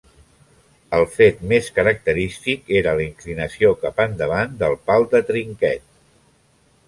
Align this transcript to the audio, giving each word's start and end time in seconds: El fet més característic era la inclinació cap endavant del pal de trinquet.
El 0.99 1.03
fet 1.17 1.43
més 1.51 1.67
característic 1.75 2.71
era 2.79 2.95
la 2.99 3.05
inclinació 3.09 3.73
cap 3.83 4.03
endavant 4.07 4.55
del 4.63 4.75
pal 4.89 5.05
de 5.15 5.21
trinquet. 5.31 5.85